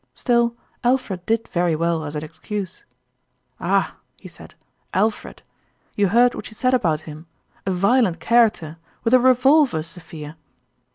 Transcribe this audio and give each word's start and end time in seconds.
Still, 0.15 0.55
Alfred 0.83 1.27
did 1.27 1.47
very 1.49 1.75
well 1.75 2.03
as 2.03 2.15
an 2.15 2.23
excuse." 2.23 2.83
Ah!" 3.59 3.97
he 4.17 4.27
said," 4.27 4.55
Alfred. 4.95 5.43
You 5.95 6.07
heard 6.07 6.33
what 6.33 6.47
she 6.47 6.55
said 6.55 6.73
about 6.73 7.01
him? 7.01 7.27
A 7.67 7.71
violent 7.71 8.19
character 8.19 8.79
with 9.03 9.13
a 9.13 9.19
revolver, 9.19 9.83
Sophia 9.83 10.37